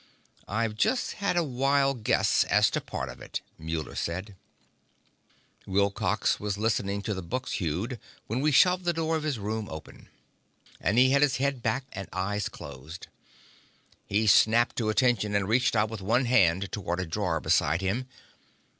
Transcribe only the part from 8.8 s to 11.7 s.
the door of his room open, and he had his head